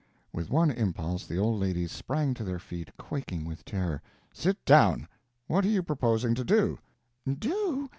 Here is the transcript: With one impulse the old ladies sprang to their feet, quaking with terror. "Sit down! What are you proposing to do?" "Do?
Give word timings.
With 0.33 0.49
one 0.49 0.71
impulse 0.71 1.27
the 1.27 1.37
old 1.37 1.59
ladies 1.59 1.91
sprang 1.91 2.33
to 2.33 2.43
their 2.43 2.57
feet, 2.57 2.89
quaking 2.97 3.45
with 3.45 3.63
terror. 3.63 4.01
"Sit 4.33 4.65
down! 4.65 5.07
What 5.45 5.63
are 5.63 5.69
you 5.69 5.83
proposing 5.83 6.33
to 6.33 6.43
do?" 6.43 6.79
"Do? 7.31 7.87